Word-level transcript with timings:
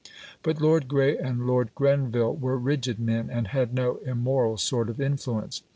But 0.41 0.59
Lord 0.59 0.87
Grey 0.87 1.15
and 1.15 1.45
Lord 1.45 1.75
Grenville 1.75 2.35
were 2.35 2.57
rigid 2.57 2.97
men, 2.99 3.29
and 3.29 3.49
had 3.49 3.71
no 3.71 3.97
immoral 3.97 4.57
sort 4.57 4.89
of 4.89 4.99
influence. 4.99 5.61